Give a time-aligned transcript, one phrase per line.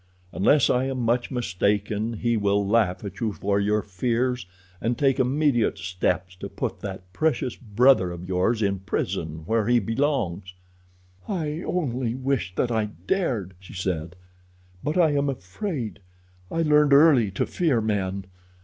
[0.31, 4.47] Unless I am much mistaken he will laugh at you for your fears,
[4.81, 9.77] and take immediate steps to put that precious brother of yours in prison where he
[9.77, 10.55] belongs."
[11.27, 14.15] "I only wish that I dared," she said;
[14.83, 15.99] "but I am afraid.
[16.49, 18.25] I learned early to fear men.